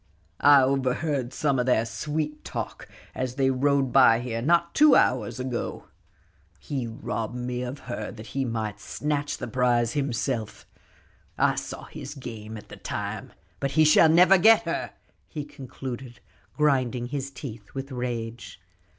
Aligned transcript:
"I 0.39 0.63
overheard 0.63 1.31
some 1.31 1.59
o' 1.59 1.63
their 1.63 1.85
sweet 1.85 2.43
talk 2.43 2.87
as 3.13 3.35
they 3.35 3.51
rode 3.51 3.91
by 3.93 4.19
here 4.19 4.41
not 4.41 4.73
two 4.73 4.95
hours 4.95 5.39
ago. 5.39 5.89
He 6.57 6.87
robbed 6.87 7.35
me 7.35 7.61
of 7.61 7.81
her 7.81 8.11
that 8.11 8.25
he 8.33 8.43
might 8.43 8.79
snatch 8.79 9.37
the 9.37 9.47
prize 9.47 9.93
himself; 9.93 10.65
I 11.37 11.53
saw 11.53 11.83
his 11.83 12.15
game 12.15 12.57
at 12.57 12.69
the 12.69 12.77
time. 12.77 13.33
But 13.59 13.73
he 13.73 13.85
shall 13.85 14.09
never 14.09 14.39
get 14.39 14.63
her," 14.63 14.89
he 15.27 15.45
concluded, 15.45 16.19
grinding 16.57 17.09
his 17.09 17.29
teeth 17.29 17.75
with 17.75 17.91
rage. 17.91 18.59